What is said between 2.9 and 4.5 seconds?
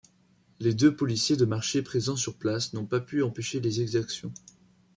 pu empêcher les exactions.